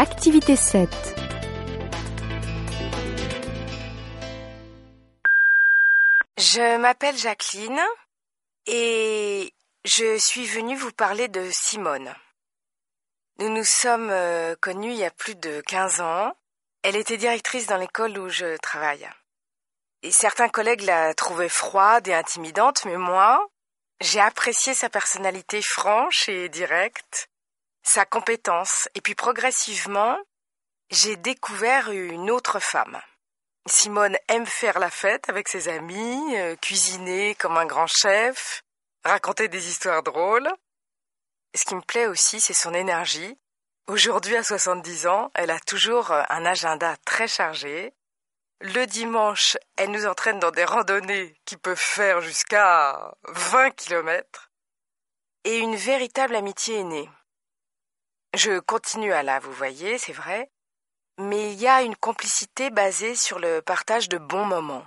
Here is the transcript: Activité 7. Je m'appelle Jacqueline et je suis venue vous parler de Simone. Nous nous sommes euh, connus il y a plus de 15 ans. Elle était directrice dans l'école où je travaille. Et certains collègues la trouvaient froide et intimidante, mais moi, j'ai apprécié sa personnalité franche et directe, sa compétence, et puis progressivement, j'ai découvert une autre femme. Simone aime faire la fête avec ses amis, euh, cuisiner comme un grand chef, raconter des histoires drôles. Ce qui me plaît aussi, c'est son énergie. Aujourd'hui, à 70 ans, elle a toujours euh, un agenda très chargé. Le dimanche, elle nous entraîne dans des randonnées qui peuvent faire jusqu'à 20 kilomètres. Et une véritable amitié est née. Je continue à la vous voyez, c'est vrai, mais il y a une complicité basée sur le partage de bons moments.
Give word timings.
Activité 0.00 0.56
7. 0.56 0.88
Je 6.38 6.78
m'appelle 6.78 7.18
Jacqueline 7.18 7.82
et 8.64 9.52
je 9.84 10.16
suis 10.16 10.46
venue 10.46 10.74
vous 10.74 10.90
parler 10.92 11.28
de 11.28 11.46
Simone. 11.52 12.14
Nous 13.40 13.50
nous 13.50 13.62
sommes 13.62 14.08
euh, 14.08 14.54
connus 14.58 14.92
il 14.92 14.96
y 14.96 15.04
a 15.04 15.10
plus 15.10 15.34
de 15.34 15.60
15 15.66 16.00
ans. 16.00 16.32
Elle 16.82 16.96
était 16.96 17.18
directrice 17.18 17.66
dans 17.66 17.76
l'école 17.76 18.16
où 18.16 18.30
je 18.30 18.56
travaille. 18.56 19.06
Et 20.02 20.12
certains 20.12 20.48
collègues 20.48 20.84
la 20.84 21.12
trouvaient 21.12 21.50
froide 21.50 22.08
et 22.08 22.14
intimidante, 22.14 22.86
mais 22.86 22.96
moi, 22.96 23.46
j'ai 24.00 24.20
apprécié 24.20 24.72
sa 24.72 24.88
personnalité 24.88 25.60
franche 25.60 26.26
et 26.30 26.48
directe, 26.48 27.29
sa 27.82 28.04
compétence, 28.04 28.88
et 28.94 29.00
puis 29.00 29.14
progressivement, 29.14 30.18
j'ai 30.90 31.16
découvert 31.16 31.90
une 31.90 32.30
autre 32.30 32.60
femme. 32.60 33.00
Simone 33.66 34.16
aime 34.28 34.46
faire 34.46 34.78
la 34.78 34.90
fête 34.90 35.28
avec 35.28 35.48
ses 35.48 35.68
amis, 35.68 36.36
euh, 36.36 36.56
cuisiner 36.56 37.34
comme 37.36 37.56
un 37.56 37.66
grand 37.66 37.86
chef, 37.86 38.62
raconter 39.04 39.48
des 39.48 39.68
histoires 39.68 40.02
drôles. 40.02 40.48
Ce 41.54 41.64
qui 41.64 41.74
me 41.74 41.82
plaît 41.82 42.06
aussi, 42.06 42.40
c'est 42.40 42.54
son 42.54 42.74
énergie. 42.74 43.36
Aujourd'hui, 43.86 44.36
à 44.36 44.42
70 44.42 45.06
ans, 45.06 45.30
elle 45.34 45.50
a 45.50 45.60
toujours 45.60 46.10
euh, 46.10 46.22
un 46.30 46.46
agenda 46.46 46.96
très 47.04 47.28
chargé. 47.28 47.92
Le 48.60 48.86
dimanche, 48.86 49.56
elle 49.76 49.90
nous 49.90 50.06
entraîne 50.06 50.38
dans 50.38 50.50
des 50.50 50.64
randonnées 50.64 51.34
qui 51.44 51.56
peuvent 51.56 51.76
faire 51.76 52.20
jusqu'à 52.20 53.14
20 53.24 53.70
kilomètres. 53.70 54.50
Et 55.44 55.58
une 55.58 55.76
véritable 55.76 56.36
amitié 56.36 56.80
est 56.80 56.84
née. 56.84 57.08
Je 58.34 58.60
continue 58.60 59.12
à 59.12 59.24
la 59.24 59.40
vous 59.40 59.52
voyez, 59.52 59.98
c'est 59.98 60.12
vrai, 60.12 60.52
mais 61.18 61.52
il 61.52 61.60
y 61.60 61.66
a 61.66 61.82
une 61.82 61.96
complicité 61.96 62.70
basée 62.70 63.16
sur 63.16 63.40
le 63.40 63.60
partage 63.60 64.08
de 64.08 64.18
bons 64.18 64.44
moments. 64.44 64.86